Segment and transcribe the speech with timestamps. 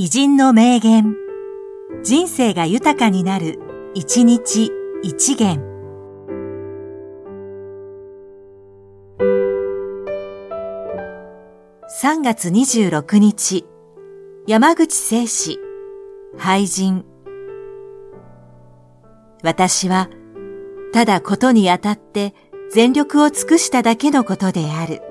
[0.00, 1.16] 偉人の名言。
[2.04, 3.58] 人生が豊かになる、
[3.94, 4.70] 一日
[5.02, 5.60] 一元。
[12.00, 13.66] 3月26日、
[14.46, 15.58] 山口聖史、
[16.36, 17.04] 廃人。
[19.42, 20.08] 私は、
[20.92, 22.34] ただことにあたって
[22.70, 25.07] 全力を尽くしただけのことである。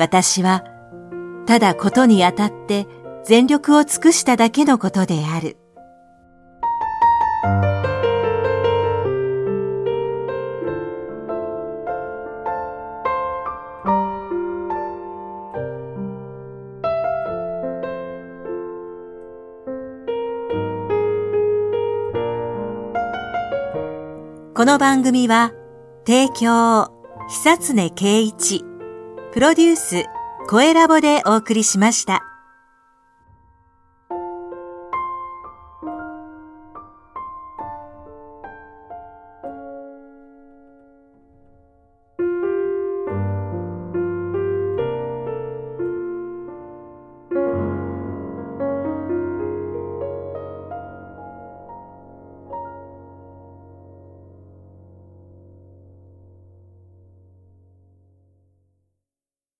[0.00, 0.64] 私は、
[1.44, 2.86] ただことにあたって
[3.22, 5.58] 全力を尽くしただけのことである。
[24.54, 25.52] この番組は、
[26.06, 26.88] 提供、
[27.28, 28.64] 久常圭一、
[29.32, 30.06] プロデュース、
[30.48, 32.29] 声ラボでお送りしました。